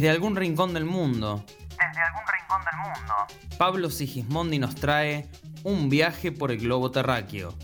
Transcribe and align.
Desde 0.00 0.12
algún 0.12 0.34
rincón 0.34 0.72
del 0.72 0.86
mundo. 0.86 1.44
Desde 1.46 2.02
algún 2.02 2.22
rincón 2.32 2.62
del 2.64 2.80
mundo. 2.80 3.14
Pablo 3.58 3.90
Sigismondi 3.90 4.58
nos 4.58 4.74
trae 4.74 5.28
un 5.62 5.90
viaje 5.90 6.32
por 6.32 6.50
el 6.50 6.58
globo 6.58 6.90
terráqueo. 6.90 7.54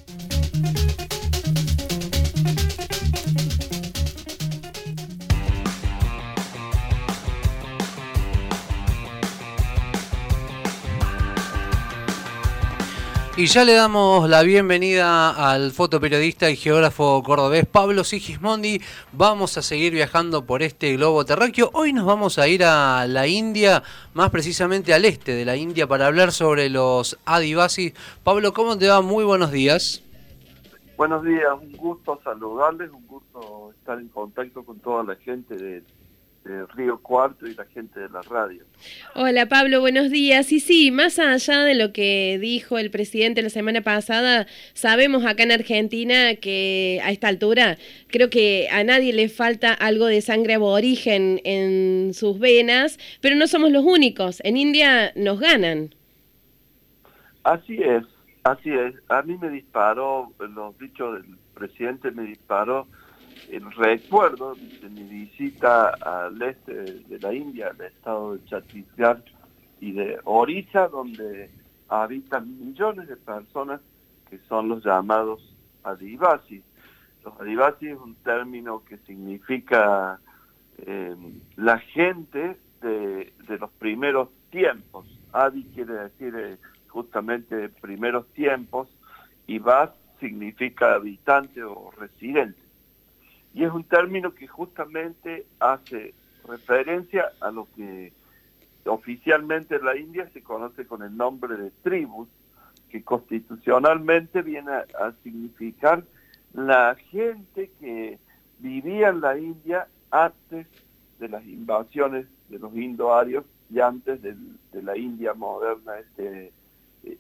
Y 13.39 13.49
ya 13.49 13.67
le 13.67 13.75
damos 13.75 14.31
la 14.31 14.43
bienvenida 14.43 15.53
al 15.53 15.71
fotoperiodista 15.71 16.49
y 16.49 16.57
geógrafo 16.57 17.23
cordobés 17.23 17.67
Pablo 17.67 18.03
Sigismondi. 18.03 18.81
Vamos 19.13 19.59
a 19.59 19.63
seguir 19.63 19.93
viajando 19.93 20.47
por 20.47 20.63
este 20.63 20.97
globo 20.97 21.23
terráqueo. 21.27 21.69
Hoy 21.75 21.93
nos 21.93 22.07
vamos 22.07 22.39
a 22.39 22.49
ir 22.49 22.65
a 22.65 23.07
la 23.07 23.27
India, 23.27 23.83
más 24.15 24.31
precisamente 24.31 24.95
al 24.95 25.05
este 25.05 25.33
de 25.33 25.45
la 25.45 25.55
India, 25.55 25.87
para 25.87 26.07
hablar 26.07 26.33
sobre 26.33 26.71
los 26.71 27.19
Adivasis. 27.27 27.93
Pablo, 28.25 28.55
¿cómo 28.55 28.79
te 28.79 28.89
va? 28.89 29.03
Muy 29.03 29.23
buenos 29.23 29.53
días. 29.53 30.03
Buenos 30.97 31.23
días, 31.23 31.53
un 31.61 31.73
gusto 31.73 32.19
saludarles, 32.25 32.91
un 32.91 33.07
gusto 33.07 33.71
estar 33.79 33.99
en 33.99 34.09
contacto 34.09 34.65
con 34.65 34.79
toda 34.79 35.05
la 35.05 35.15
gente 35.17 35.57
de 35.57 35.83
Río 36.75 36.99
Cuarto 37.01 37.47
y 37.47 37.55
la 37.55 37.65
gente 37.67 38.01
de 38.01 38.09
la 38.09 38.23
radio. 38.23 38.65
Hola 39.15 39.47
Pablo, 39.47 39.81
buenos 39.81 40.11
días. 40.11 40.53
Y 40.53 40.61
sí, 40.61 40.91
más 40.91 41.19
allá 41.19 41.63
de 41.63 41.75
lo 41.75 41.93
que 41.93 42.39
dijo 42.41 42.79
el 42.79 42.91
presidente 42.91 43.43
la 43.43 43.51
semana 43.51 43.81
pasada, 43.81 44.47
sabemos 44.73 45.25
acá 45.25 45.43
en 45.43 45.53
Argentina 45.53 46.37
que 46.37 47.01
a 47.03 47.11
esta 47.11 47.29
altura 47.29 47.79
creo 48.09 48.31
que 48.31 48.69
a 48.71 48.85
nadie 48.85 49.13
le 49.13 49.29
falta 49.29 49.73
algo 49.73 50.07
de 50.07 50.21
sangre 50.21 50.55
aborigen 50.55 51.41
en 51.45 52.15
sus 52.15 52.39
venas, 52.39 52.99
pero 53.21 53.37
no 53.37 53.47
somos 53.47 53.73
los 53.73 53.85
únicos. 53.85 54.41
En 54.45 54.57
India 54.57 55.13
nos 55.17 55.41
ganan. 55.41 55.95
Así 57.45 57.81
es, 57.83 58.05
así 58.45 58.71
es. 58.71 58.95
A 59.09 59.23
mí 59.23 59.37
me 59.39 59.51
disparó, 59.51 60.33
los 60.39 60.79
dichos 60.79 61.15
del 61.15 61.37
presidente 61.55 62.11
me 62.11 62.23
disparó 62.25 62.87
el 63.51 63.71
recuerdo 63.73 64.55
de 64.55 64.89
mi 64.89 65.03
visita 65.03 65.91
al 65.91 66.41
este 66.43 66.73
de 66.73 67.19
la 67.21 67.33
India, 67.33 67.69
al 67.69 67.81
estado 67.87 68.35
de 68.35 68.45
Chhattisgarh 68.45 69.23
y 69.81 69.93
de 69.93 70.19
Orissa, 70.25 70.89
donde 70.89 71.51
habitan 71.89 72.59
millones 72.59 73.09
de 73.09 73.17
personas 73.17 73.81
que 74.29 74.39
son 74.49 74.69
los 74.69 74.85
llamados 74.85 75.55
adivasis. 75.85 76.63
Los 77.25 77.41
adivasis 77.41 77.91
es 77.91 77.99
un 77.99 78.15
término 78.17 78.85
que 78.85 78.99
significa 78.99 80.21
eh, 80.79 81.17
la 81.57 81.79
gente 81.79 82.57
de, 82.83 83.33
los 83.59 83.71
primeros 83.73 84.29
tiempos. 84.51 85.07
Adi 85.33 85.65
quiere 85.75 85.95
decir 85.95 86.35
eh, 86.37 86.59
justamente 86.89 87.69
primeros 87.69 88.27
tiempos 88.29 88.89
y 89.47 89.59
vas 89.59 89.91
significa 90.21 90.95
habitante 90.95 91.63
o 91.63 91.91
residente. 91.99 92.66
Y 93.57 93.65
es 93.65 93.73
un 93.73 93.85
término 93.85 94.35
que 94.35 94.47
justamente 94.47 95.47
hace 95.61 96.13
referencia 96.47 97.33
a 97.41 97.51
lo 97.51 97.67
que 97.75 98.13
oficialmente 98.85 99.77
en 99.77 99.85
la 99.87 99.97
India 99.97 100.29
se 100.35 100.43
conoce 100.43 100.87
con 100.87 101.03
el 101.03 101.17
nombre 101.17 101.57
de 101.57 101.71
tribus, 101.83 102.29
que 102.91 103.03
constitucionalmente 103.03 104.43
viene 104.43 104.73
a, 104.73 105.13
significar 105.23 106.05
la 106.53 106.97
gente 106.97 107.71
que 107.81 108.19
vivía 108.59 109.09
en 109.09 109.23
la 109.23 109.39
India 109.39 109.89
antes 110.11 110.67
de 111.19 111.29
las 111.31 111.43
invasiones 111.47 112.27
de 112.51 112.59
los 112.59 112.77
indoarios 112.77 113.47
y 113.71 113.81
antes 113.81 114.21
de, 114.21 114.37
la 114.83 114.99
India 114.99 115.33
moderna, 115.33 115.99
este, 115.99 116.53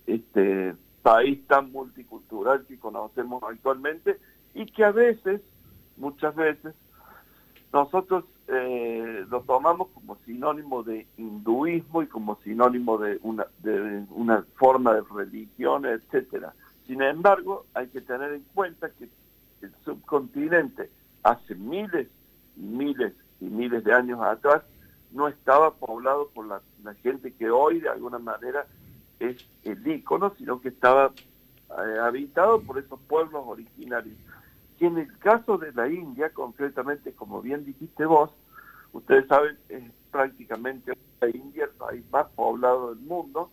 este 0.06 0.74
país 1.00 1.46
tan 1.46 1.72
multicultural 1.72 2.66
que 2.66 2.78
conocemos 2.78 3.42
actualmente 3.42 4.18
y 4.52 4.66
que 4.66 4.84
a 4.84 4.90
veces 4.90 5.40
muchas 5.96 6.34
veces, 6.34 6.74
nosotros 7.72 8.24
eh, 8.48 9.24
lo 9.28 9.42
tomamos 9.42 9.88
como 9.88 10.16
sinónimo 10.24 10.82
de 10.82 11.06
hinduismo 11.16 12.02
y 12.02 12.06
como 12.06 12.36
sinónimo 12.42 12.98
de 12.98 13.18
una, 13.22 13.46
de 13.62 14.04
una 14.10 14.44
forma 14.56 14.94
de 14.94 15.02
religión, 15.14 15.84
etcétera. 15.84 16.54
Sin 16.86 17.02
embargo, 17.02 17.66
hay 17.74 17.88
que 17.88 18.00
tener 18.00 18.32
en 18.32 18.44
cuenta 18.54 18.90
que 18.90 19.08
el 19.62 19.72
subcontinente 19.84 20.90
hace 21.22 21.54
miles 21.56 22.08
y 22.56 22.60
miles 22.60 23.12
y 23.40 23.46
miles 23.46 23.82
de 23.84 23.92
años 23.92 24.20
atrás 24.22 24.62
no 25.10 25.28
estaba 25.28 25.74
poblado 25.74 26.28
por 26.28 26.46
la, 26.46 26.60
gente 27.02 27.32
que 27.32 27.50
hoy 27.50 27.80
de 27.80 27.88
alguna 27.88 28.18
manera 28.18 28.66
es 29.18 29.44
el 29.64 29.86
ícono, 29.86 30.32
sino 30.38 30.60
que 30.60 30.68
estaba 30.68 31.12
eh, 31.70 31.98
habitado 32.00 32.60
por 32.60 32.78
esos 32.78 33.00
pueblos 33.08 33.42
originarios 33.46 34.16
que 34.78 34.86
en 34.86 34.98
el 34.98 35.18
caso 35.18 35.58
de 35.58 35.72
la 35.72 35.88
India, 35.88 36.30
concretamente, 36.30 37.12
como 37.12 37.40
bien 37.42 37.64
dijiste 37.64 38.04
vos, 38.04 38.30
ustedes 38.92 39.26
saben, 39.28 39.58
es 39.68 39.82
prácticamente 40.10 40.92
la 41.20 41.28
India 41.28 41.64
el 41.64 41.70
país 41.70 42.04
más 42.10 42.26
poblado 42.34 42.94
del 42.94 43.04
mundo, 43.04 43.50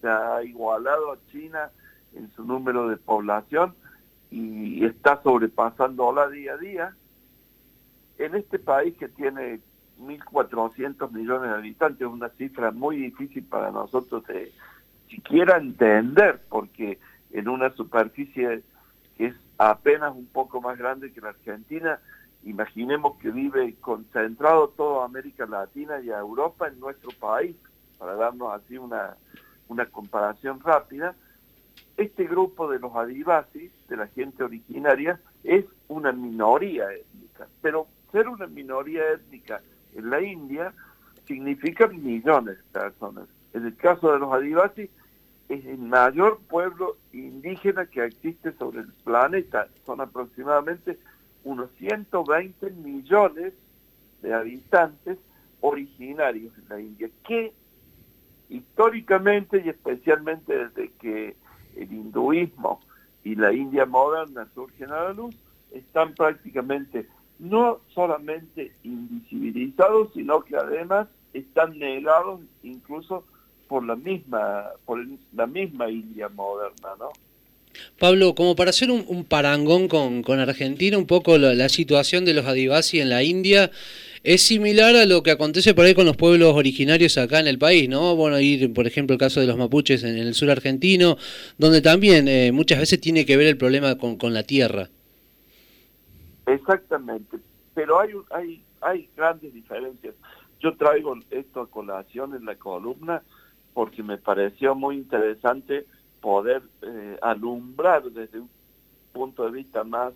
se 0.00 0.08
ha 0.08 0.42
igualado 0.42 1.12
a 1.12 1.18
China 1.30 1.70
en 2.14 2.30
su 2.32 2.44
número 2.44 2.88
de 2.88 2.96
población 2.96 3.74
y 4.30 4.84
está 4.84 5.22
sobrepasándola 5.22 6.28
día 6.28 6.54
a 6.54 6.58
día. 6.58 6.96
En 8.18 8.34
este 8.34 8.58
país 8.58 8.96
que 8.96 9.08
tiene 9.08 9.60
1.400 10.00 11.10
millones 11.10 11.50
de 11.50 11.56
habitantes, 11.56 12.06
una 12.06 12.28
cifra 12.30 12.70
muy 12.70 12.96
difícil 12.96 13.44
para 13.44 13.70
nosotros 13.70 14.24
siquiera 15.08 15.56
entender, 15.58 16.42
porque 16.48 16.98
en 17.30 17.48
una 17.48 17.70
superficie 17.70 18.62
que 19.16 19.26
es 19.26 19.34
apenas 19.58 20.14
un 20.14 20.26
poco 20.26 20.60
más 20.60 20.78
grande 20.78 21.12
que 21.12 21.20
la 21.20 21.30
Argentina. 21.30 22.00
Imaginemos 22.44 23.16
que 23.18 23.30
vive 23.30 23.74
concentrado 23.80 24.68
toda 24.68 25.04
América 25.04 25.46
Latina 25.46 26.00
y 26.00 26.10
Europa 26.10 26.68
en 26.68 26.78
nuestro 26.80 27.10
país, 27.18 27.56
para 27.98 28.14
darnos 28.14 28.52
así 28.52 28.76
una, 28.76 29.16
una 29.68 29.86
comparación 29.86 30.60
rápida. 30.60 31.14
Este 31.96 32.24
grupo 32.24 32.70
de 32.70 32.78
los 32.80 32.94
adivasis, 32.94 33.70
de 33.88 33.96
la 33.96 34.08
gente 34.08 34.44
originaria, 34.44 35.20
es 35.42 35.64
una 35.88 36.12
minoría 36.12 36.92
étnica, 36.92 37.46
pero 37.62 37.86
ser 38.12 38.28
una 38.28 38.46
minoría 38.46 39.12
étnica 39.12 39.60
en 39.94 40.10
la 40.10 40.20
India 40.20 40.72
significa 41.26 41.86
millones 41.86 42.58
de 42.58 42.80
personas. 42.80 43.28
En 43.52 43.66
el 43.66 43.76
caso 43.76 44.12
de 44.12 44.18
los 44.18 44.32
adivasis, 44.32 44.90
es 45.48 45.64
el 45.66 45.78
mayor 45.78 46.40
pueblo 46.48 46.96
indígena 47.12 47.86
que 47.86 48.04
existe 48.04 48.52
sobre 48.52 48.80
el 48.80 48.92
planeta. 49.04 49.68
Son 49.84 50.00
aproximadamente 50.00 50.98
unos 51.44 51.70
120 51.78 52.70
millones 52.70 53.52
de 54.22 54.34
habitantes 54.34 55.18
originarios 55.60 56.52
en 56.58 56.68
la 56.68 56.80
India, 56.80 57.08
que 57.26 57.52
históricamente 58.48 59.62
y 59.64 59.68
especialmente 59.68 60.66
desde 60.66 60.92
que 60.92 61.36
el 61.76 61.92
hinduismo 61.92 62.80
y 63.22 63.34
la 63.34 63.52
India 63.52 63.86
moderna 63.86 64.46
surgen 64.54 64.90
a 64.90 65.04
la 65.04 65.12
luz, 65.12 65.36
están 65.72 66.14
prácticamente 66.14 67.08
no 67.38 67.80
solamente 67.88 68.72
invisibilizados, 68.82 70.12
sino 70.12 70.42
que 70.42 70.56
además 70.56 71.08
están 71.32 71.78
negados 71.78 72.40
incluso 72.62 73.24
por 73.74 73.84
la 73.84 73.96
misma, 73.96 74.70
por 74.84 75.04
la 75.32 75.48
misma 75.48 75.90
India 75.90 76.28
moderna, 76.28 76.90
¿no? 76.96 77.08
Pablo, 77.98 78.36
como 78.36 78.54
para 78.54 78.70
hacer 78.70 78.88
un, 78.88 79.24
parangón 79.24 79.88
con, 79.88 80.22
con, 80.22 80.38
Argentina, 80.38 80.96
un 80.96 81.08
poco 81.08 81.38
la, 81.38 81.68
situación 81.68 82.24
de 82.24 82.34
los 82.34 82.46
Adivasi 82.46 83.00
en 83.00 83.08
la 83.08 83.24
India 83.24 83.72
es 84.22 84.42
similar 84.42 84.94
a 84.94 85.06
lo 85.06 85.24
que 85.24 85.32
acontece 85.32 85.74
por 85.74 85.86
ahí 85.86 85.92
con 85.92 86.06
los 86.06 86.16
pueblos 86.16 86.54
originarios 86.54 87.18
acá 87.18 87.40
en 87.40 87.48
el 87.48 87.58
país, 87.58 87.88
¿no? 87.88 88.14
Bueno, 88.14 88.38
ir, 88.38 88.72
por 88.72 88.86
ejemplo, 88.86 89.14
el 89.14 89.18
caso 89.18 89.40
de 89.40 89.48
los 89.48 89.58
mapuches 89.58 90.04
en, 90.04 90.18
el 90.18 90.34
sur 90.34 90.52
argentino, 90.52 91.16
donde 91.58 91.82
también 91.82 92.28
eh, 92.28 92.52
muchas 92.52 92.78
veces 92.78 93.00
tiene 93.00 93.26
que 93.26 93.36
ver 93.36 93.48
el 93.48 93.56
problema 93.56 93.98
con, 93.98 94.14
con 94.18 94.32
la 94.32 94.44
tierra. 94.44 94.88
Exactamente, 96.46 97.38
pero 97.74 97.98
hay, 97.98 98.10
hay, 98.30 98.62
hay 98.82 99.08
grandes 99.16 99.52
diferencias. 99.52 100.14
Yo 100.60 100.76
traigo 100.76 101.18
esto 101.32 101.60
a 101.60 101.68
colación 101.68 102.36
en 102.36 102.44
la 102.44 102.54
columna 102.54 103.20
porque 103.74 104.02
me 104.02 104.16
pareció 104.16 104.74
muy 104.74 104.96
interesante 104.96 105.86
poder 106.20 106.62
eh, 106.80 107.18
alumbrar 107.20 108.04
desde 108.04 108.40
un 108.40 108.48
punto 109.12 109.44
de 109.44 109.50
vista 109.50 109.84
más 109.84 110.14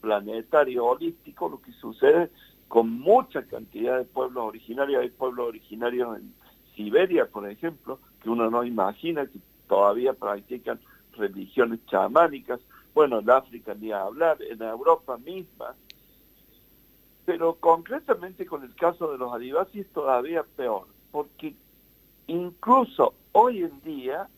planetario, 0.00 0.84
holístico, 0.84 1.48
lo 1.48 1.60
que 1.60 1.72
sucede 1.72 2.30
con 2.68 2.90
mucha 2.90 3.42
cantidad 3.44 3.98
de 3.98 4.04
pueblos 4.04 4.44
originarios. 4.44 5.02
Hay 5.02 5.10
pueblos 5.10 5.48
originarios 5.48 6.18
en 6.18 6.34
Siberia, 6.76 7.26
por 7.26 7.48
ejemplo, 7.48 7.98
que 8.22 8.30
uno 8.30 8.50
no 8.50 8.62
imagina 8.62 9.26
que 9.26 9.38
todavía 9.66 10.12
practican 10.12 10.78
religiones 11.16 11.80
chamánicas. 11.86 12.60
Bueno, 12.94 13.20
en 13.20 13.30
África 13.30 13.74
ni 13.74 13.90
a 13.90 14.02
hablar, 14.02 14.38
en 14.42 14.62
Europa 14.62 15.16
misma. 15.18 15.74
Pero 17.24 17.54
concretamente 17.54 18.46
con 18.46 18.62
el 18.62 18.74
caso 18.74 19.12
de 19.12 19.18
los 19.18 19.32
adivasis 19.32 19.86
todavía 19.92 20.44
peor, 20.56 20.86
porque 21.10 21.54
incluso 22.28 23.14
hoy 23.32 23.64
en 23.64 23.80
día 23.82 24.28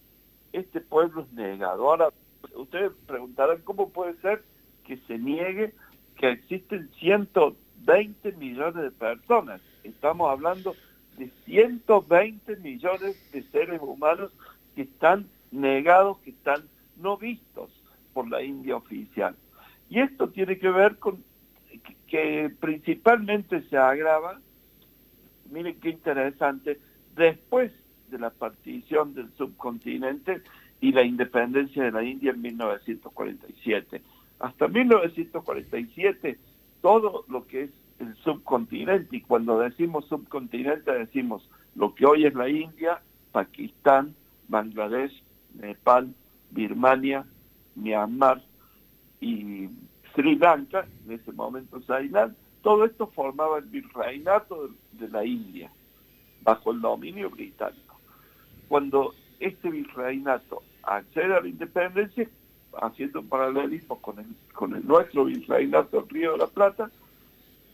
este 0.53 0.81
pueblo 0.81 1.23
es 1.23 1.33
negado. 1.33 1.91
Ahora, 1.91 2.09
ustedes 2.55 2.93
preguntarán 3.07 3.61
cómo 3.63 3.91
puede 3.91 4.15
ser 4.21 4.43
que 4.85 4.97
se 5.07 5.19
niegue 5.19 5.75
que 6.17 6.31
existen 6.31 6.91
120 6.99 8.33
millones 8.33 8.83
de 8.83 8.91
personas. 8.91 9.61
Estamos 9.85 10.31
hablando 10.31 10.75
de 11.19 11.31
120 11.45 12.57
millones 12.57 13.33
de 13.33 13.43
seres 13.45 13.81
humanos 13.83 14.33
que 14.75 14.83
están 14.83 15.29
negados, 15.51 16.19
que 16.19 16.31
están 16.31 16.69
no 16.97 17.17
vistos 17.17 17.71
por 18.13 18.29
la 18.29 18.43
India 18.43 18.77
oficial. 18.77 19.37
Y 19.89 20.01
esto 20.01 20.29
tiene 20.29 20.59
que 20.59 20.71
ver 20.71 20.99
con 20.99 21.25
que 22.07 22.53
principalmente 22.61 23.63
se 23.69 23.77
agrava, 23.77 24.41
miren 25.51 25.79
qué 25.81 25.91
interesante, 25.91 26.81
después 27.15 27.73
de 28.11 28.19
la 28.19 28.31
partición 28.31 29.15
del 29.15 29.31
subcontinente 29.37 30.43
y 30.81 30.93
la 30.93 31.03
independencia 31.03 31.85
de 31.85 31.93
la 31.93 32.03
India 32.03 32.33
en 32.33 32.43
1947. 32.43 34.03
Hasta 34.39 34.69
1947, 34.69 36.39
todo 36.81 37.25
lo 37.29 37.47
que 37.47 37.65
es 37.65 37.71
el 37.99 38.15
subcontinente, 38.17 39.17
y 39.17 39.21
cuando 39.21 39.59
decimos 39.59 40.07
subcontinente 40.07 40.91
decimos 40.93 41.49
lo 41.75 41.95
que 41.95 42.07
hoy 42.07 42.25
es 42.25 42.35
la 42.35 42.49
India, 42.49 43.03
Pakistán, 43.33 44.15
Bangladesh, 44.49 45.23
Nepal, 45.55 46.15
Birmania, 46.51 47.27
Myanmar 47.77 48.43
y 49.21 49.69
Sri 50.15 50.37
Lanka, 50.37 50.87
en 51.07 51.13
ese 51.13 51.33
momento 51.33 51.81
Ceilán, 51.83 52.35
todo 52.63 52.85
esto 52.85 53.07
formaba 53.09 53.59
el 53.59 53.67
virreinato 53.67 54.71
de 54.93 55.09
la 55.09 55.25
India, 55.25 55.71
bajo 56.43 56.73
el 56.73 56.81
dominio 56.81 57.31
británico. 57.31 57.90
Cuando 58.71 59.17
este 59.41 59.69
virreinato 59.69 60.63
accede 60.85 61.35
a 61.35 61.41
la 61.41 61.49
independencia, 61.49 62.29
haciendo 62.81 63.19
un 63.19 63.29
paralelismo 63.29 64.01
con 64.01 64.21
el, 64.21 64.27
con 64.53 64.77
el 64.77 64.87
nuestro 64.87 65.25
virreinato 65.25 65.97
del 65.97 66.09
Río 66.09 66.33
de 66.33 66.39
la 66.39 66.47
Plata, 66.47 66.89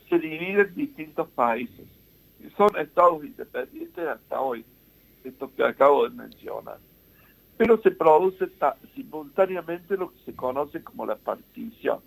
se 0.09 0.19
divide 0.19 0.63
en 0.63 0.75
distintos 0.75 1.29
países. 1.29 1.87
son 2.57 2.71
estados 2.79 3.23
independientes 3.23 4.09
hasta 4.09 4.41
hoy, 4.41 4.65
estos 5.23 5.51
que 5.51 5.65
acabo 5.65 6.09
de 6.09 6.17
mencionar 6.17 6.79
pero 7.59 7.81
se 7.83 7.91
produce 7.91 8.49
simultáneamente 8.95 9.99
lo 9.99 10.13
que 10.13 10.19
se 10.25 10.35
conoce 10.35 10.83
como 10.83 11.07
la 11.07 11.17
partición. 11.17 12.01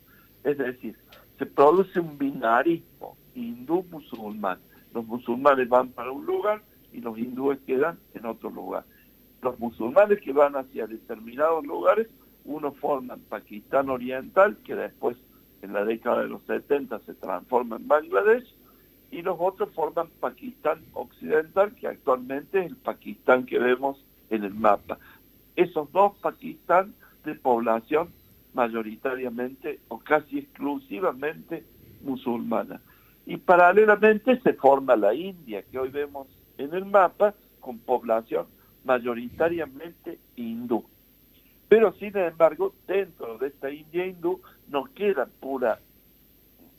Es 0.44 0.58
decir, 0.58 0.96
se 1.38 1.46
produce 1.46 2.00
un 2.00 2.18
binarismo 2.18 3.18
hindú-musulmán. 3.36 4.60
Los 4.94 5.06
musulmanes 5.06 5.68
van 5.68 5.90
para 5.90 6.12
un 6.12 6.26
lugar 6.26 6.62
y 6.94 7.02
los 7.02 7.18
hindúes 7.18 7.60
quedan 7.66 8.00
en 8.14 8.26
otro 8.26 8.50
lugar. 8.50 8.86
Los 9.42 9.60
musulmanes 9.60 10.20
que 10.22 10.34
van 10.34 10.56
hacia 10.56 10.88
determinados 10.88 11.66
lugares, 11.66 12.08
uno 12.46 12.72
forman 12.74 13.22
Pakistán 13.22 13.90
Oriental, 13.90 14.58
que 14.66 14.76
después 14.76 15.18
en 15.62 15.74
la 15.74 15.86
década 15.86 16.22
de 16.22 16.30
los 16.30 16.42
70 16.44 17.00
se 17.00 17.14
transforma 17.16 17.78
en 17.78 17.88
Bangladesh, 17.88 18.56
y 19.12 19.22
los 19.22 19.38
otros 19.40 19.70
forman 19.74 20.10
Pakistán 20.20 20.82
Occidental, 20.94 21.74
que 21.76 21.88
actualmente 21.88 22.60
es 22.60 22.68
el 22.68 22.76
Pakistán 22.76 23.46
que 23.46 23.58
vemos 23.60 24.04
en 24.30 24.44
el 24.44 24.54
mapa 24.54 25.00
esos 25.60 25.92
dos 25.92 26.16
Pakistán 26.20 26.94
de 27.26 27.36
población 27.36 28.10
mayoritariamente 28.54 29.80
o 29.90 30.00
casi 30.00 30.40
exclusivamente 30.40 31.66
musulmana. 32.02 32.82
Y 33.26 33.38
paralelamente 33.38 34.40
se 34.40 34.54
forma 34.54 34.96
la 34.96 35.14
India, 35.14 35.64
que 35.64 35.78
hoy 35.78 35.90
vemos 35.90 36.28
en 36.60 36.74
el 36.74 36.86
mapa, 36.86 37.34
con 37.60 37.80
población 37.80 38.46
mayoritariamente 38.84 40.20
hindú. 40.36 40.86
Pero 41.68 41.94
sin 41.94 42.16
embargo, 42.18 42.74
dentro 42.88 43.38
de 43.38 43.48
esta 43.48 43.72
India 43.72 44.06
hindú 44.06 44.42
no 44.68 44.86
queda 44.94 45.28
pura, 45.40 45.80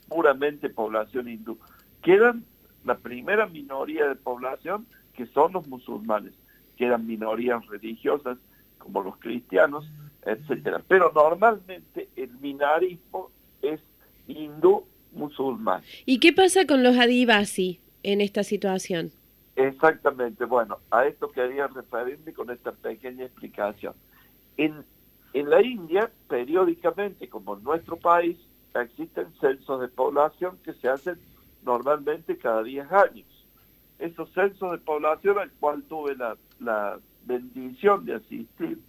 puramente 0.07 0.69
población 0.69 1.27
hindú. 1.27 1.57
Quedan 2.01 2.45
la 2.83 2.97
primera 2.97 3.47
minoría 3.47 4.07
de 4.07 4.15
población 4.15 4.85
que 5.13 5.25
son 5.27 5.53
los 5.53 5.67
musulmanes. 5.67 6.33
Quedan 6.77 7.07
minorías 7.07 7.65
religiosas 7.67 8.37
como 8.77 9.01
los 9.03 9.17
cristianos, 9.17 9.89
etcétera. 10.23 10.81
Pero 10.87 11.11
normalmente 11.13 12.09
el 12.15 12.31
minarismo 12.39 13.31
es 13.61 13.79
hindú 14.27 14.85
musulmán. 15.13 15.81
¿Y 16.05 16.19
qué 16.19 16.33
pasa 16.33 16.65
con 16.65 16.83
los 16.83 16.97
adivasi 16.97 17.79
en 18.03 18.21
esta 18.21 18.43
situación? 18.43 19.11
Exactamente, 19.55 20.45
bueno, 20.45 20.79
a 20.91 21.05
esto 21.05 21.29
quería 21.31 21.67
referirme 21.67 22.33
con 22.33 22.49
esta 22.49 22.71
pequeña 22.71 23.25
explicación. 23.25 23.93
En, 24.57 24.85
en 25.33 25.49
la 25.49 25.61
India, 25.61 26.09
periódicamente, 26.27 27.27
como 27.29 27.57
en 27.57 27.63
nuestro 27.63 27.97
país, 27.97 28.37
existen 28.73 29.33
censos 29.39 29.81
de 29.81 29.89
población 29.89 30.57
que 30.63 30.73
se 30.73 30.87
hacen 30.87 31.19
normalmente 31.63 32.37
cada 32.37 32.63
10 32.63 32.91
años. 32.91 33.27
Esos 33.99 34.31
censos 34.31 34.71
de 34.71 34.77
población 34.79 35.37
al 35.37 35.51
cual 35.51 35.83
tuve 35.83 36.15
la, 36.15 36.37
la 36.59 36.99
bendición 37.25 38.05
de 38.05 38.15
asistir, 38.15 38.79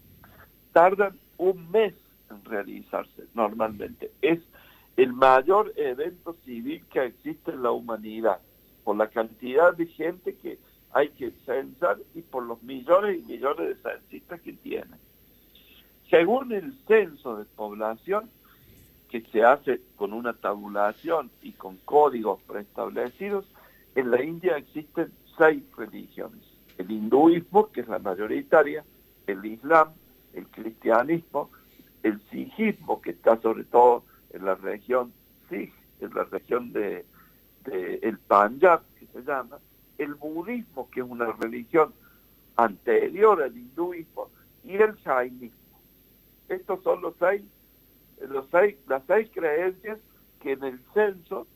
tardan 0.73 1.19
un 1.37 1.70
mes 1.70 1.94
en 2.31 2.44
realizarse 2.44 3.25
normalmente. 3.35 4.12
Es 4.23 4.41
el 4.97 5.12
mayor 5.12 5.73
evento 5.76 6.35
civil 6.44 6.85
que 6.91 7.05
existe 7.05 7.50
en 7.50 7.62
la 7.62 7.73
humanidad, 7.73 8.41
por 8.84 8.96
la 8.96 9.08
cantidad 9.08 9.75
de 9.76 9.87
gente 9.87 10.37
que 10.37 10.58
hay 10.93 11.08
que 11.11 11.31
censar 11.46 11.99
y 12.14 12.23
por 12.23 12.44
los 12.44 12.62
millones 12.62 13.20
y 13.20 13.32
millones 13.32 13.69
de 13.69 13.90
censistas 13.90 14.40
que 14.40 14.52
tiene. 14.52 14.96
Según 16.11 16.52
el 16.52 16.75
censo 16.87 17.38
de 17.38 17.44
población, 17.44 18.31
que 19.08 19.23
se 19.32 19.43
hace 19.43 19.81
con 19.96 20.12
una 20.12 20.32
tabulación 20.32 21.31
y 21.43 21.52
con 21.52 21.76
códigos 21.84 22.40
preestablecidos, 22.43 23.46
en 23.94 24.11
la 24.11 24.23
India 24.23 24.56
existen 24.56 25.12
seis 25.37 25.62
religiones 25.76 26.52
el 26.78 26.90
hinduismo, 26.90 27.70
que 27.70 27.82
es 27.82 27.88
la 27.88 27.99
mayoritaria, 27.99 28.85
el 29.26 29.44
islam, 29.44 29.88
el 30.35 30.46
cristianismo, 30.49 31.50
el 32.02 32.20
sijismo, 32.31 33.00
que 33.00 33.11
está 33.11 33.40
sobre 33.40 33.64
todo 33.64 34.05
en 34.31 34.44
la 34.44 34.55
región 34.55 35.12
Sikh, 35.49 35.73
en 36.00 36.14
la 36.14 36.25
región 36.25 36.73
de, 36.73 37.04
el 37.66 38.19
Punjab, 38.19 38.83
que 38.99 39.07
se 39.07 39.23
llama, 39.23 39.59
el 39.99 40.14
budismo, 40.14 40.88
que 40.90 41.00
es 41.00 41.07
una 41.07 41.33
religión 41.33 41.92
anterior 42.57 43.42
al 43.42 43.57
hinduismo, 43.57 44.31
y 44.64 44.75
el 44.75 44.97
jainismo. 45.02 45.81
Estos 46.49 46.83
son 46.83 47.02
los 47.02 47.14
seis, 47.19 47.42
los 48.28 48.47
seis, 48.50 48.76
las 48.87 49.02
seis 49.07 49.28
creencias 49.33 49.99
que 50.40 50.52
en 50.52 50.64
el 50.64 50.81
censo 50.92 51.47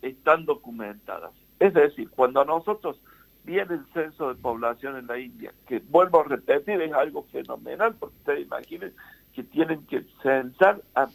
están 0.00 0.44
documentadas. 0.44 1.32
Es 1.58 1.74
decir, 1.74 2.10
cuando 2.10 2.44
nosotros 2.44 3.00
viene 3.44 3.74
el 3.74 3.86
censo 3.92 4.28
de 4.28 4.40
población 4.40 4.96
en 4.96 5.06
la 5.06 5.18
India, 5.18 5.52
que 5.66 5.80
vuelvo 5.80 6.20
a 6.20 6.24
repetir, 6.24 6.80
es 6.80 6.92
algo 6.92 7.24
fenomenal, 7.24 7.94
porque 7.98 8.16
ustedes 8.16 8.46
imaginen 8.46 8.94
que 9.34 9.42
tienen 9.44 9.84
que 9.86 10.04
censar 10.22 10.82
a, 10.94 11.08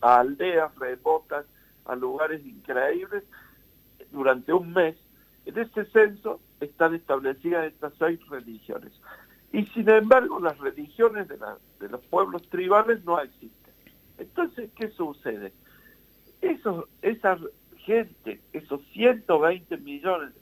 aldeas 0.00 0.74
remotas, 0.76 1.46
a 1.84 1.96
lugares 1.96 2.44
increíbles, 2.44 3.24
durante 4.12 4.52
un 4.52 4.72
mes. 4.72 4.96
En 5.44 5.58
este 5.58 5.84
censo 5.86 6.40
están 6.60 6.94
establecidas 6.94 7.66
estas 7.66 7.92
seis 7.98 8.20
religiones. 8.28 8.92
Y 9.52 9.66
sin 9.66 9.88
embargo, 9.90 10.40
las 10.40 10.58
religiones 10.58 11.28
de, 11.28 11.88
los 11.88 12.00
pueblos 12.06 12.48
tribales 12.48 13.04
no 13.04 13.20
existen. 13.20 13.74
Entonces, 14.18 14.70
¿qué 14.76 14.88
sucede? 14.90 15.52
Eso, 16.40 16.88
esa 17.02 17.38
gente, 17.78 18.40
esos 18.52 18.80
120 18.92 19.76
millones 19.78 20.32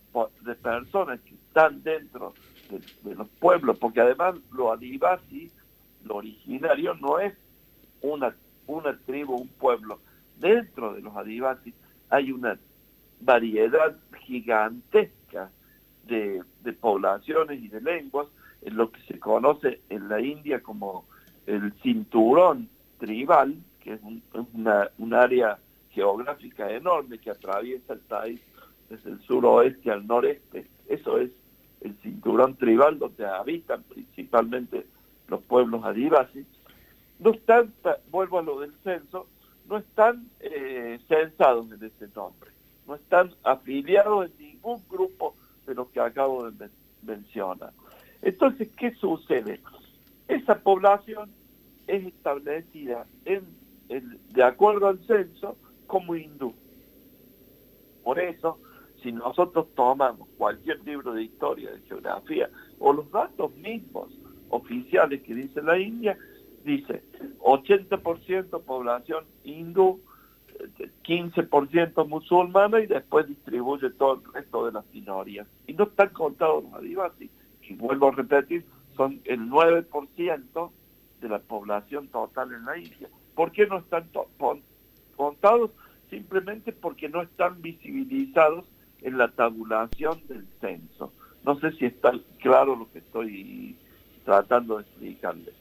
de 0.42 0.54
personas 0.54 1.20
que 1.20 1.34
están 1.34 1.82
dentro 1.82 2.34
de, 3.02 3.14
los 3.14 3.28
pueblos, 3.40 3.78
porque 3.78 4.00
además 4.00 4.36
lo 4.52 4.72
adivasi, 4.72 5.50
lo 6.04 6.16
originario, 6.16 6.94
no 6.94 7.18
es 7.18 7.34
una, 8.02 8.34
una 8.66 8.96
tribu, 8.98 9.34
un 9.34 9.48
pueblo. 9.48 10.00
Dentro 10.38 10.94
de 10.94 11.02
los 11.02 11.16
adivasi 11.16 11.74
hay 12.10 12.30
una 12.32 12.58
variedad 13.20 13.96
gigantesca 14.24 15.50
de, 16.06 16.42
poblaciones 16.80 17.62
y 17.62 17.68
de 17.68 17.80
lenguas, 17.80 18.28
en 18.62 18.76
lo 18.76 18.90
que 18.90 19.00
se 19.02 19.18
conoce 19.18 19.80
en 19.88 20.08
la 20.08 20.20
India 20.20 20.60
como 20.60 21.06
el 21.46 21.72
cinturón 21.82 22.68
tribal, 22.98 23.56
que 23.80 23.94
es 23.94 24.00
una, 24.52 24.90
un 24.98 25.14
área 25.14 25.58
geográfica 25.90 26.70
enorme 26.70 27.18
que 27.18 27.30
atraviesa 27.30 27.94
el 27.94 28.00
país 28.00 28.40
desde 28.88 29.10
el 29.10 29.20
suroeste 29.22 29.90
al 29.90 30.06
noreste. 30.06 30.66
Eso 30.88 31.18
es 31.18 31.30
el 31.80 31.96
cinturón 32.02 32.56
tribal 32.56 32.98
donde 32.98 33.26
habitan 33.26 33.82
principalmente 33.84 34.86
los 35.28 35.40
pueblos 35.42 35.84
adivasis. 35.84 36.46
No 37.18 37.30
están, 37.30 37.72
vuelvo 38.10 38.38
a 38.38 38.42
lo 38.42 38.60
del 38.60 38.72
censo, 38.82 39.26
no 39.68 39.78
están 39.78 40.28
eh, 40.40 40.98
censados 41.08 41.70
en 41.72 41.84
ese 41.84 42.08
nombre. 42.14 42.50
No 42.90 42.96
están 42.96 43.32
afiliados 43.44 44.26
en 44.26 44.46
ningún 44.46 44.82
grupo 44.90 45.36
de 45.64 45.76
los 45.76 45.88
que 45.90 46.00
acabo 46.00 46.50
de 46.50 46.68
mencionar. 47.02 47.72
Entonces, 48.20 48.68
¿qué 48.76 48.92
sucede? 48.96 49.60
Esa 50.26 50.58
población 50.58 51.30
es 51.86 52.04
establecida 52.04 53.06
en 53.24 53.60
de 53.88 54.42
acuerdo 54.42 54.88
al 54.88 54.98
censo 55.06 55.56
como 55.86 56.14
hindú. 56.16 56.52
Por 58.02 58.18
eso, 58.18 58.58
si 59.02 59.12
nosotros 59.12 59.68
tomamos 59.74 60.28
cualquier 60.36 60.84
libro 60.84 61.12
de 61.12 61.24
historia, 61.24 61.70
de 61.70 61.80
geografía, 61.82 62.50
o 62.78 62.92
los 62.92 63.10
datos 63.10 63.54
mismos 63.56 64.08
oficiales 64.48 65.22
que 65.22 65.34
dice 65.34 65.62
la 65.62 65.78
India, 65.78 66.18
dice 66.64 67.02
80% 67.40 68.62
población 68.62 69.24
hindú, 69.44 70.00
15% 71.04 72.08
musulmana 72.08 72.80
y 72.80 72.86
después 72.86 73.26
distribuye 73.26 73.90
todo 73.90 74.14
el 74.14 74.32
resto 74.32 74.66
de 74.66 74.72
las 74.72 74.84
minorías. 74.92 75.46
Y 75.66 75.74
no 75.74 75.84
están 75.84 76.10
contados 76.10 76.64
los 76.64 76.74
adivasis, 76.74 77.30
que 77.62 77.74
vuelvo 77.74 78.08
a 78.08 78.12
repetir, 78.12 78.64
son 78.96 79.20
el 79.24 79.40
9% 79.48 80.70
de 81.20 81.28
la 81.28 81.38
población 81.38 82.08
total 82.08 82.52
en 82.52 82.64
la 82.64 82.78
India. 82.78 83.08
¿Por 83.34 83.52
qué 83.52 83.66
no 83.66 83.78
están 83.78 84.08
contados? 85.16 85.70
Simplemente 86.10 86.72
porque 86.72 87.08
no 87.08 87.22
están 87.22 87.62
visibilizados 87.62 88.66
en 89.02 89.16
la 89.16 89.28
tabulación 89.28 90.20
del 90.28 90.46
censo. 90.60 91.12
No 91.44 91.58
sé 91.60 91.72
si 91.72 91.86
está 91.86 92.12
claro 92.40 92.76
lo 92.76 92.90
que 92.90 92.98
estoy 92.98 93.76
tratando 94.24 94.76
de 94.76 94.82
explicarles. 94.82 95.54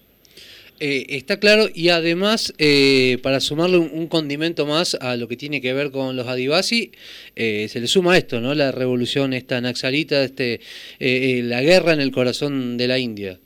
Eh, 0.81 1.17
está 1.17 1.39
claro 1.39 1.65
y 1.73 1.89
además, 1.89 2.53
eh, 2.57 3.19
para 3.21 3.41
sumarle 3.41 3.77
un, 3.77 4.07
condimento 4.07 4.65
más 4.65 4.95
a 4.95 5.17
lo 5.17 5.27
que 5.27 5.35
tiene 5.35 5.59
que 5.59 5.73
ver 5.73 5.91
con 5.91 6.15
los 6.15 6.25
Adivasi, 6.25 6.91
eh, 7.35 7.67
se 7.67 7.81
le 7.81 7.87
suma 7.87 8.17
esto, 8.17 8.39
¿no? 8.39 8.55
La 8.55 8.71
revolución 8.71 9.33
esta 9.33 9.59
naxalita, 9.59 10.23
este, 10.23 10.61
la 10.99 11.61
guerra 11.61 11.91
en 11.91 11.99
el 11.99 12.11
corazón 12.11 12.77
de 12.77 12.87
la 12.87 12.97
India. 12.97 13.37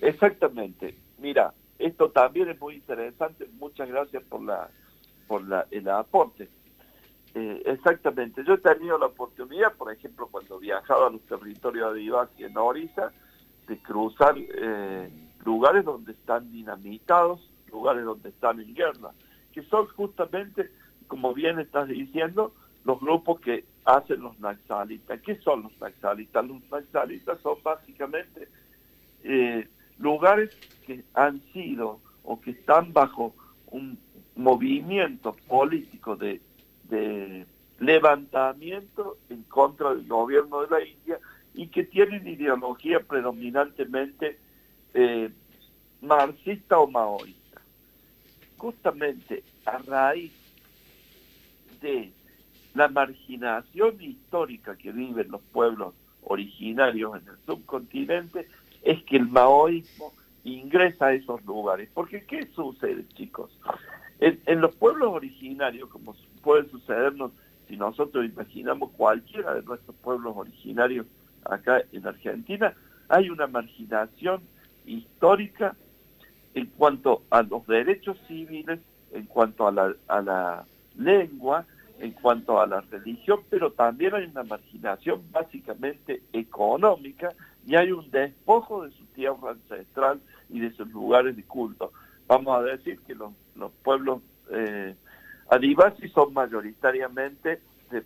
Exactamente. 0.00 0.94
Mira, 1.18 1.52
esto 1.78 2.10
también 2.10 2.48
es 2.48 2.58
muy 2.58 2.76
interesante. 2.76 3.46
Muchas 3.58 3.88
gracias 3.88 4.22
por 4.24 4.42
la 4.42 4.70
por 5.28 5.46
la, 5.46 5.66
el 5.70 5.88
aporte. 5.88 6.48
exactamente. 7.66 8.42
Yo 8.46 8.54
he 8.54 8.58
tenido 8.58 8.98
la 8.98 9.06
oportunidad, 9.06 9.74
por 9.74 9.92
ejemplo, 9.92 10.26
cuando 10.28 10.58
viajaba 10.58 11.08
a 11.08 11.10
los 11.10 11.20
territorios 11.22 11.92
Adivasi 11.92 12.44
en 12.44 12.56
Orisa, 12.56 13.12
de 13.68 13.78
cruzar 13.78 14.34
lugares 15.44 15.84
donde 15.84 16.12
están 16.12 16.50
dinamitados, 16.50 17.50
lugares 17.70 18.04
donde 18.04 18.30
están 18.30 18.60
en 18.60 18.74
guerra, 18.74 19.12
que 19.52 19.62
son 19.64 19.86
justamente, 19.88 20.70
como 21.06 21.34
bien 21.34 21.58
estás 21.58 21.88
diciendo, 21.88 22.52
los 22.84 23.00
grupos 23.00 23.40
que 23.40 23.64
hacen 23.84 24.20
los 24.20 24.38
naxalitas. 24.40 25.20
¿Qué 25.20 25.36
son 25.36 25.64
los 25.64 25.78
naxalitas? 25.80 26.46
Los 26.46 26.62
naxalitas 26.70 27.40
son 27.40 27.58
básicamente 27.62 28.48
eh, 29.24 29.68
lugares 29.98 30.50
que 30.86 31.04
han 31.14 31.40
sido 31.52 32.00
o 32.24 32.40
que 32.40 32.52
están 32.52 32.92
bajo 32.92 33.34
un 33.70 33.98
movimiento 34.36 35.36
político 35.48 36.16
de, 36.16 36.40
de 36.88 37.46
levantamiento 37.78 39.18
en 39.28 39.42
contra 39.44 39.90
del 39.94 40.06
gobierno 40.06 40.62
de 40.62 40.70
la 40.70 40.84
India 40.84 41.18
y 41.54 41.68
que 41.68 41.84
tienen 41.84 42.26
ideología 42.26 43.00
predominantemente 43.00 44.38
eh, 44.94 45.30
marxista 46.00 46.78
o 46.78 46.86
maoísta. 46.86 47.60
Justamente 48.56 49.42
a 49.64 49.78
raíz 49.78 50.32
de 51.80 52.12
la 52.74 52.88
marginación 52.88 54.00
histórica 54.00 54.76
que 54.76 54.92
viven 54.92 55.30
los 55.30 55.40
pueblos 55.52 55.94
originarios 56.22 57.20
en 57.20 57.28
el 57.28 57.36
subcontinente, 57.46 58.46
es 58.82 59.02
que 59.04 59.16
el 59.16 59.26
maoísmo 59.26 60.12
ingresa 60.44 61.06
a 61.06 61.12
esos 61.12 61.44
lugares. 61.44 61.88
Porque 61.92 62.24
¿qué 62.24 62.46
sucede, 62.54 63.06
chicos? 63.14 63.50
En, 64.20 64.40
en, 64.46 64.60
los 64.60 64.74
pueblos 64.76 65.10
originarios, 65.12 65.88
como 65.88 66.14
puede 66.42 66.68
sucedernos 66.70 67.32
si 67.68 67.76
nosotros 67.76 68.24
imaginamos 68.24 68.90
cualquiera 68.90 69.54
de 69.54 69.62
nuestros 69.62 69.96
pueblos 69.96 70.34
originarios 70.36 71.06
acá 71.44 71.82
en 71.92 72.06
Argentina, 72.06 72.74
hay 73.08 73.30
una 73.30 73.46
marginación 73.46 74.42
histórica 74.90 75.76
en 76.54 76.66
cuanto 76.66 77.22
a 77.30 77.42
los 77.42 77.66
derechos 77.66 78.18
civiles, 78.26 78.80
en 79.12 79.26
cuanto 79.26 79.68
a 79.68 79.72
la, 79.72 79.94
a 80.08 80.20
la 80.20 80.64
lengua, 80.96 81.64
en 82.00 82.12
cuanto 82.12 82.60
a 82.60 82.66
la 82.66 82.80
religión, 82.80 83.40
pero 83.50 83.72
también 83.72 84.14
hay 84.14 84.24
una 84.24 84.42
marginación 84.42 85.22
básicamente 85.30 86.22
económica 86.32 87.28
y 87.66 87.76
hay 87.76 87.92
un 87.92 88.10
despojo 88.10 88.84
de 88.84 88.90
su 88.92 89.04
tierra 89.06 89.50
ancestral 89.50 90.20
y 90.48 90.60
de 90.60 90.72
sus 90.72 90.88
lugares 90.90 91.36
de 91.36 91.44
culto. 91.44 91.92
Vamos 92.26 92.58
a 92.58 92.62
decir 92.62 93.00
que 93.06 93.14
los, 93.14 93.32
los 93.54 93.70
pueblos 93.82 94.22
eh, 94.50 94.94
adivasis 95.50 96.10
son 96.12 96.32
mayoritariamente 96.32 97.60
de, 97.90 98.02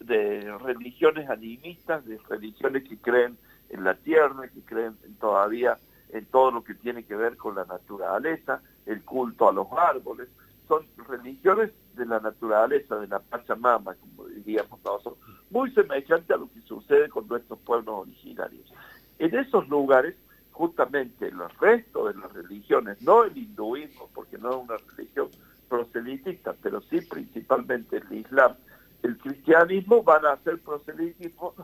de 0.00 0.58
religiones 0.58 1.28
animistas, 1.28 2.04
de 2.06 2.18
religiones 2.28 2.88
que 2.88 2.96
creen 2.96 3.36
en 3.68 3.84
la 3.84 3.94
tierra, 3.94 4.48
que 4.48 4.60
creen 4.62 4.96
en 5.04 5.14
todavía 5.16 5.76
en 6.10 6.24
todo 6.26 6.50
lo 6.50 6.64
que 6.64 6.74
tiene 6.74 7.04
que 7.04 7.16
ver 7.16 7.36
con 7.36 7.54
la 7.54 7.64
naturaleza, 7.64 8.62
el 8.86 9.02
culto 9.02 9.48
a 9.48 9.52
los 9.52 9.66
árboles, 9.72 10.28
son 10.66 10.86
religiones 11.08 11.72
de 11.94 12.06
la 12.06 12.20
naturaleza, 12.20 12.96
de 12.96 13.08
la 13.08 13.18
Pachamama, 13.18 13.94
como 13.94 14.28
diríamos 14.28 14.78
nosotros, 14.84 15.18
muy 15.50 15.70
semejante 15.72 16.34
a 16.34 16.36
lo 16.36 16.50
que 16.52 16.60
sucede 16.62 17.08
con 17.08 17.26
nuestros 17.26 17.58
pueblos 17.60 18.02
originarios. 18.02 18.72
En 19.18 19.34
esos 19.34 19.68
lugares, 19.68 20.14
justamente 20.52 21.28
el 21.28 21.38
resto 21.60 22.08
de 22.08 22.14
las 22.14 22.32
religiones, 22.32 23.00
no 23.02 23.24
el 23.24 23.36
hinduismo, 23.36 24.08
porque 24.14 24.38
no 24.38 24.50
es 24.50 24.56
una 24.56 24.76
religión 24.96 25.28
proselitista, 25.68 26.54
pero 26.62 26.80
sí 26.82 27.00
principalmente 27.00 27.98
el 27.98 28.18
islam, 28.18 28.54
el 29.02 29.16
cristianismo 29.18 30.02
van 30.02 30.24
a 30.26 30.32
hacer 30.32 30.58
proselitismo 30.60 31.54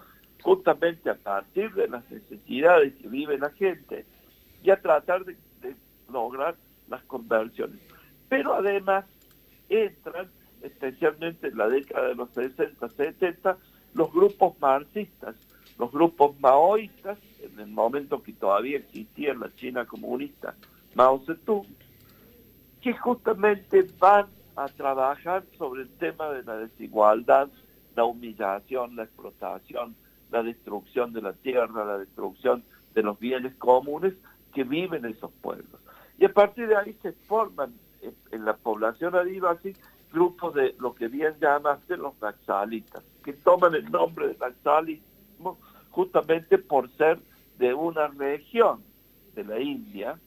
justamente 0.43 1.11
a 1.11 1.15
partir 1.15 1.73
de 1.75 1.89
las 1.89 2.09
necesidades 2.11 2.95
que 2.95 3.09
vive 3.09 3.39
la 3.39 3.51
gente 3.51 4.05
y 4.64 4.71
a 4.71 4.80
tratar 4.80 5.25
de, 5.25 5.37
lograr 6.11 6.56
las 6.88 7.02
conversiones. 7.04 7.78
Pero 8.28 8.54
además 8.54 9.04
entran, 9.68 10.28
especialmente 10.62 11.49
en 11.49 11.59
la 11.59 11.68
década 11.68 12.09
de 12.09 12.14
los 12.14 12.30
60, 12.30 12.88
70, 12.88 13.59
los 13.94 14.12
grupos 14.12 14.54
marxistas, 14.61 15.37
los 15.78 15.92
grupos 15.92 16.38
maoístas, 16.40 17.18
en 17.42 17.61
el 17.61 17.66
momento 17.66 18.23
que 18.23 18.33
todavía 18.33 18.78
existía 18.78 19.35
la 19.35 19.54
China 19.54 19.87
comunista 19.87 20.54
Mao 20.94 21.23
Zedong, 21.26 21.66
que 22.80 22.94
justamente 22.94 23.87
van 23.99 24.26
a 24.56 24.68
trabajar 24.68 25.44
sobre 25.59 25.83
el 25.83 25.90
tema 25.99 26.30
de 26.30 26.42
la 26.42 26.56
desigualdad, 26.56 27.49
la 27.97 28.04
humillación, 28.04 28.97
la 28.97 29.04
explotación, 29.04 29.94
la 30.30 30.42
destrucción 30.42 31.12
de 31.12 31.23
la 31.23 31.33
tierra, 31.35 31.85
la 31.85 31.99
destrucción 31.99 32.64
de 32.94 33.02
los 33.02 33.18
bienes 33.18 33.54
comunes 33.56 34.14
que 34.55 34.65
viven 34.65 35.05
esos 35.05 35.33
pueblos. 35.43 35.81
Y 36.19 36.25
a 36.25 36.33
partir 36.33 36.69
de 36.69 36.77
ahí 36.77 36.97
se 37.03 37.13
forman 37.13 37.75
en 38.31 38.45
la 38.45 38.57
población 38.57 39.15
adivasi 39.15 39.75
grupos 40.13 40.55
de 40.55 40.75
lo 40.79 40.95
que 40.95 41.09
bien 41.09 41.35
llamaste 41.41 41.97
los 41.97 42.15
naxalitas, 42.21 43.03
que 43.25 43.33
toman 43.33 43.75
el 43.75 43.91
nombre 43.91 44.29
de 44.29 44.39
naxalismo 44.39 45.59
justamente 45.91 46.59
por 46.59 46.89
ser 46.97 47.19
de 47.59 47.75
una 47.75 48.09
región 48.09 48.83
de 49.35 49.45
la 49.45 49.61
India, 49.61 50.19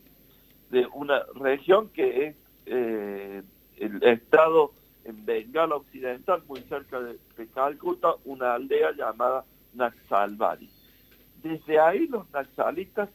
de 0.70 0.86
una 0.94 1.24
región 1.36 1.90
que 1.90 2.28
es 2.28 2.36
eh, 2.66 3.44
el 3.78 4.04
estado 4.04 4.74
en 5.06 5.26
Bengala 5.26 5.78
Occidental, 5.78 6.44
muy 6.48 6.62
cerca 6.64 7.00
de, 7.00 7.18
de 7.38 7.48
Calcuta, 7.48 8.16
una 8.26 8.56
aldea 8.56 8.92
llamada 8.92 9.46
Naxalbari. 9.74 10.70
Desde 11.42 11.80
ahí 11.80 12.08
los 12.08 12.30
naxalitas 12.32 13.10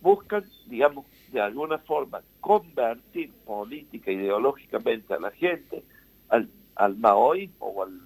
buscan, 0.00 0.44
digamos, 0.66 1.06
de 1.32 1.40
alguna 1.40 1.78
forma 1.78 2.22
convertir 2.40 3.32
política 3.44 4.10
ideológicamente 4.10 5.14
a 5.14 5.20
la 5.20 5.30
gente 5.30 5.82
al, 6.28 6.48
al 6.76 6.96
maoísmo 6.96 7.66
o 7.66 7.82
al, 7.82 8.00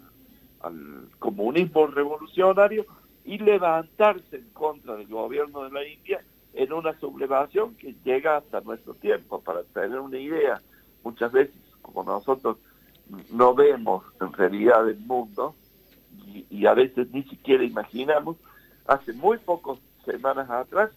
comunismo 1.19 1.89
revolucionario 1.89 2.87
y 3.25 3.39
levantarse 3.39 4.37
en 4.37 4.49
contra 4.51 4.95
del 4.95 5.09
gobierno 5.09 5.65
de 5.65 5.71
la 5.71 5.85
India 5.85 6.25
en 6.55 6.73
una 6.73 6.97
sublevación 7.01 7.75
que 7.75 7.97
llega 8.05 8.37
hasta 8.37 8.61
nuestro 8.61 8.95
tiempo. 8.95 9.41
Para 9.41 9.65
tener 9.65 9.99
una 9.99 10.19
idea, 10.19 10.63
muchas 11.03 11.33
veces, 11.33 11.57
como 11.81 12.05
nosotros 12.05 12.59
no 13.33 13.55
vemos 13.55 14.05
en 14.21 14.33
realidad 14.33 14.89
el 14.89 15.01
mundo, 15.01 15.57
y, 16.29 16.47
y 16.49 16.67
a 16.67 16.75
veces 16.75 17.11
ni 17.11 17.25
siquiera 17.25 17.65
imaginamos, 17.65 18.37
hace 18.87 19.13
muy 19.15 19.39
pocas 19.39 19.79
semanas 20.05 20.49
atrás 20.49 20.93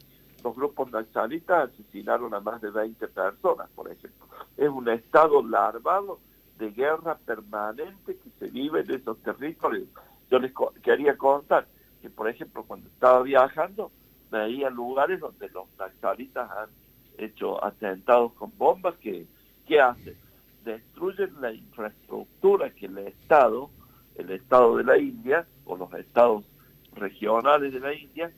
los 0.45 0.55
grupos 0.55 0.91
nacionalistas 0.91 1.71
asesinaron 1.71 2.31
a 2.35 2.39
más 2.39 2.61
de 2.61 2.69
20 2.69 3.07
personas, 3.07 3.67
por 3.73 3.91
ejemplo. 3.91 4.27
Es 4.55 4.69
un 4.69 4.87
estado 4.89 5.41
larvado 5.41 6.19
de 6.59 6.69
guerra 6.69 7.17
permanente 7.17 8.15
que 8.15 8.29
se 8.37 8.51
vive 8.51 8.81
en 8.81 8.91
esos 8.91 9.17
territorios. 9.23 9.87
Yo 10.29 10.37
les 10.37 10.53
quería 10.83 11.17
contar 11.17 11.65
que, 11.99 12.11
por 12.11 12.29
ejemplo, 12.29 12.63
cuando 12.63 12.87
estaba 12.89 13.23
viajando, 13.23 13.91
veía 14.29 14.69
lugares 14.69 15.19
donde 15.19 15.49
los 15.49 15.65
naxalitas 15.79 16.47
han 16.51 16.69
hecho 17.17 17.63
atentados 17.65 18.33
con 18.33 18.55
bombas 18.55 18.93
que, 18.97 19.25
¿qué 19.65 19.81
hacen? 19.81 20.15
Destruyen 20.63 21.41
la 21.41 21.53
infraestructura 21.53 22.69
que 22.69 22.85
el 22.85 22.99
Estado, 22.99 23.71
el 24.13 24.29
Estado 24.29 24.77
de 24.77 24.83
la 24.83 24.99
India, 24.99 25.47
o 25.65 25.75
los 25.75 25.91
estados 25.95 26.45
regionales 26.93 27.73
de 27.73 27.79
la 27.79 27.95
India, 27.95 28.31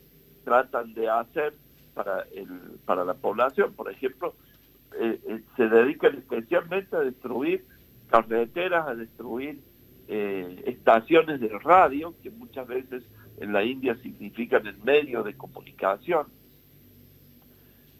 tratan 0.45 0.93
de 0.93 1.09
hacer 1.09 1.53
para, 1.97 2.27
el, 2.31 2.47
para 2.85 3.03
la 3.03 3.15
población. 3.15 3.73
Por 3.73 3.91
ejemplo, 3.91 4.35
eh, 4.99 5.19
eh, 5.27 5.41
se 5.55 5.67
dedican 5.67 6.15
especialmente 6.15 6.95
a 6.95 6.99
destruir 6.99 7.65
carreteras, 8.07 8.87
a 8.87 8.93
destruir 8.93 9.59
eh, 10.07 10.61
estaciones 10.67 11.41
de 11.41 11.49
radio, 11.57 12.13
que 12.21 12.29
muchas 12.29 12.67
veces 12.67 13.03
en 13.39 13.51
la 13.51 13.63
India 13.63 13.95
significan 14.03 14.67
el 14.67 14.77
medio 14.77 15.23
de 15.23 15.35
comunicación. 15.35 16.27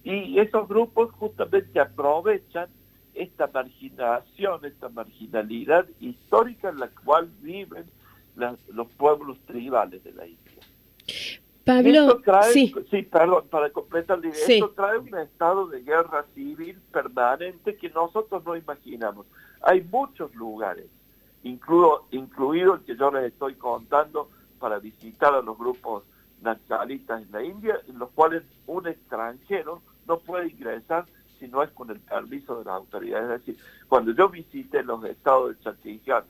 Y 0.04 0.40
esos 0.40 0.70
grupos 0.70 1.12
justamente 1.14 1.80
aprovechan 1.80 2.70
esta 3.16 3.48
marginación, 3.48 4.64
esta 4.64 4.90
marginalidad 4.90 5.88
histórica 6.00 6.70
en 6.70 6.78
la 6.78 6.90
cual 6.90 7.30
viven 7.42 7.86
los 8.36 8.88
pueblos 8.92 9.40
tribales 9.48 10.04
de 10.04 10.14
la 10.14 10.28
India. 10.28 10.47
Pablo, 11.68 12.22
sí. 12.54 12.74
perdón, 13.04 13.44
para 13.50 13.70
completar 13.72 14.20
idea, 14.20 14.32
esto 14.32 14.70
trae 14.70 14.98
un 14.98 15.14
estado 15.18 15.68
de 15.68 15.82
guerra 15.82 16.26
civil 16.34 16.80
permanente 16.92 17.76
que 17.76 17.90
nosotros 17.90 18.44
no 18.46 18.56
imaginamos. 18.56 19.26
Hay 19.62 19.82
muchos 19.82 20.34
lugares, 20.34 20.86
incluido, 21.44 22.06
incluido 22.12 22.76
el 22.76 22.82
que 22.82 22.96
yo 22.96 23.12
les 23.12 23.26
estoy 23.26 23.56
contando 23.56 24.30
para 24.60 24.80
visitar 24.80 25.34
a 25.34 25.42
los 25.42 25.58
grupos 25.58 26.04
nacionalistas 26.42 27.22
en 27.24 27.32
la 27.34 27.44
India, 27.44 27.80
en 27.88 28.00
los 28.00 28.12
cuales 28.12 28.44
un 28.66 28.88
extranjero 28.88 29.82
no 30.08 30.20
puede 30.20 30.48
ingresar 30.48 31.06
si 31.38 31.48
no 31.48 31.62
es 31.64 31.70
con 31.72 31.90
el 31.92 32.00
permiso 32.00 32.60
de 32.60 32.66
las 32.66 32.76
autoridades. 32.76 33.30
Es 33.30 33.46
decir, 33.46 33.64
cuando 33.90 34.14
yo 34.14 34.30
visité 34.30 34.84
los 34.84 35.04
estados 35.04 35.50
de 35.50 35.64
Chhattisgarh 35.64 36.26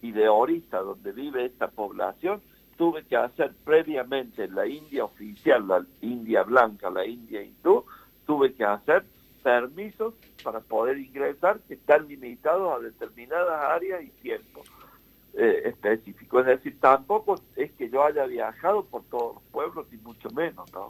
y 0.00 0.12
de 0.12 0.28
Orissa, 0.28 0.78
donde 0.78 1.12
vive 1.12 1.44
esta 1.44 1.68
población, 1.68 2.40
tuve 2.78 3.04
que 3.04 3.16
hacer 3.16 3.52
previamente 3.64 4.44
en 4.44 4.54
la 4.54 4.66
India 4.66 5.04
oficial, 5.04 5.66
la 5.66 5.84
India 6.00 6.44
blanca, 6.44 6.88
la 6.88 7.04
India 7.04 7.42
hindú, 7.42 7.84
tuve 8.24 8.54
que 8.54 8.64
hacer 8.64 9.04
permisos 9.42 10.14
para 10.42 10.60
poder 10.60 10.98
ingresar 10.98 11.58
que 11.66 11.74
están 11.74 12.06
limitados 12.08 12.72
a 12.72 12.78
determinadas 12.78 13.60
áreas 13.70 14.02
y 14.04 14.10
tiempos 14.22 14.70
eh, 15.34 15.62
específicos. 15.64 16.42
Es 16.42 16.58
decir, 16.58 16.78
tampoco 16.80 17.34
es 17.56 17.72
que 17.72 17.90
yo 17.90 18.04
haya 18.04 18.24
viajado 18.26 18.84
por 18.84 19.02
todos 19.04 19.34
los 19.34 19.42
pueblos, 19.50 19.86
ni 19.90 19.98
mucho 19.98 20.30
menos, 20.30 20.72
¿no? 20.72 20.86